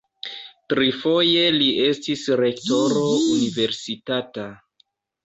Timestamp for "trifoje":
0.71-1.43